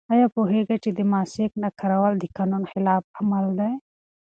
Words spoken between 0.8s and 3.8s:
چې د ماسک نه کارول د قانون خلاف عمل دی؟